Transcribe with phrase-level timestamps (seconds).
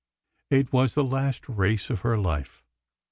[0.49, 2.63] it was the last race of her life.